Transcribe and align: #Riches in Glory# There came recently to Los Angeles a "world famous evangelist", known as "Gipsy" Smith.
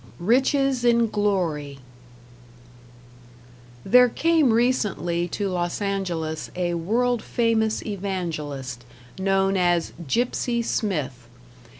#Riches 0.17 0.83
in 0.83 1.09
Glory# 1.09 1.77
There 3.85 4.09
came 4.09 4.51
recently 4.51 5.27
to 5.27 5.47
Los 5.47 5.79
Angeles 5.79 6.49
a 6.55 6.73
"world 6.73 7.21
famous 7.21 7.85
evangelist", 7.85 8.83
known 9.19 9.55
as 9.55 9.93
"Gipsy" 10.07 10.63
Smith. 10.63 11.27